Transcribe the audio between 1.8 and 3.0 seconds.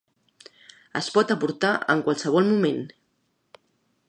en qualsevol moment.